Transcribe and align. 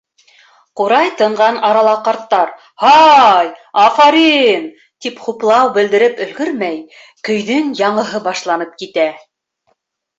Ҡурай 0.79 1.11
тынған 1.19 1.59
арала 1.69 1.93
ҡарттар 2.07 2.49
«Һай, 2.85 3.51
афарин!» 3.83 4.67
тип 5.07 5.23
хуплау 5.29 5.73
белдереп 5.79 6.27
өлгөрмәй, 6.29 6.83
көйҙөң 7.31 7.73
яңыһы 7.87 8.27
башланып 8.31 8.79
китә. 8.85 9.11